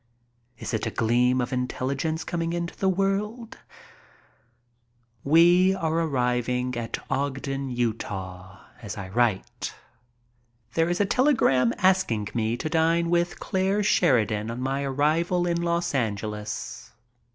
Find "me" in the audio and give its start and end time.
12.33-12.57